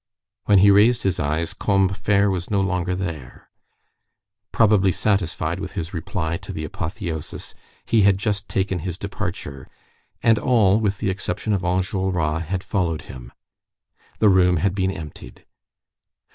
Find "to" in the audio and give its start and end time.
6.37-6.51